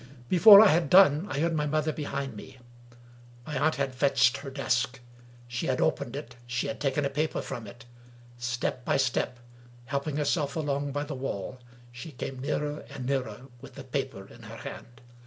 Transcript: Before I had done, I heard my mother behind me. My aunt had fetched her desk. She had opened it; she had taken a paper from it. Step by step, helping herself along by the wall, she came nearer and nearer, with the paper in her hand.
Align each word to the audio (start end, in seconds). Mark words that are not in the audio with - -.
Before 0.29 0.61
I 0.61 0.69
had 0.69 0.89
done, 0.89 1.27
I 1.29 1.37
heard 1.41 1.53
my 1.53 1.67
mother 1.67 1.93
behind 1.93 2.35
me. 2.35 2.57
My 3.45 3.55
aunt 3.59 3.75
had 3.75 3.93
fetched 3.93 4.37
her 4.37 4.49
desk. 4.49 4.99
She 5.47 5.67
had 5.67 5.79
opened 5.79 6.15
it; 6.15 6.35
she 6.47 6.65
had 6.65 6.81
taken 6.81 7.05
a 7.05 7.07
paper 7.11 7.39
from 7.39 7.67
it. 7.67 7.85
Step 8.35 8.83
by 8.83 8.97
step, 8.97 9.37
helping 9.85 10.17
herself 10.17 10.55
along 10.55 10.91
by 10.91 11.03
the 11.03 11.13
wall, 11.13 11.59
she 11.91 12.11
came 12.11 12.39
nearer 12.39 12.83
and 12.89 13.05
nearer, 13.05 13.41
with 13.61 13.75
the 13.75 13.83
paper 13.83 14.27
in 14.27 14.41
her 14.41 14.57
hand. 14.57 15.01